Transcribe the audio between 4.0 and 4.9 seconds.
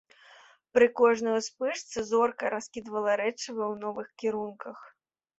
кірунках.